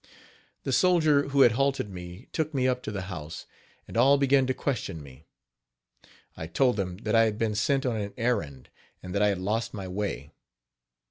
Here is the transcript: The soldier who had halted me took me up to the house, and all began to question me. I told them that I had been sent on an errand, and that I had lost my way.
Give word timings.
The 0.63 0.71
soldier 0.73 1.27
who 1.27 1.41
had 1.41 1.51
halted 1.51 1.91
me 1.91 2.27
took 2.33 2.55
me 2.55 2.67
up 2.67 2.81
to 2.81 2.91
the 2.91 3.03
house, 3.03 3.45
and 3.87 3.95
all 3.95 4.17
began 4.17 4.47
to 4.47 4.53
question 4.55 5.03
me. 5.03 5.27
I 6.35 6.47
told 6.47 6.75
them 6.75 6.97
that 7.03 7.13
I 7.13 7.25
had 7.25 7.37
been 7.37 7.53
sent 7.53 7.85
on 7.85 7.97
an 7.97 8.13
errand, 8.17 8.69
and 9.03 9.13
that 9.13 9.21
I 9.21 9.27
had 9.27 9.37
lost 9.37 9.75
my 9.75 9.87
way. 9.87 10.31